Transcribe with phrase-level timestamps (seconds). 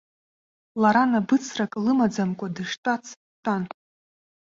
[0.81, 3.63] Лара набыцрак лымаӡамкәа дыштәац дтәан.